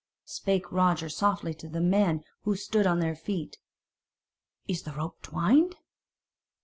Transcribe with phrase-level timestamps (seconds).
[0.25, 3.59] Spake Roger softly to the men who stood on their feet:
[4.67, 5.75] "Is the rope twined?"